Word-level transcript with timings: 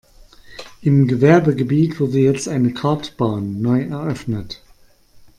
Im 0.81 1.05
Gewerbegebiet 1.07 1.99
wurde 1.99 2.17
jetzt 2.17 2.47
eine 2.47 2.73
Kartbahn 2.73 3.61
neu 3.61 3.83
eröffnet. 3.83 4.59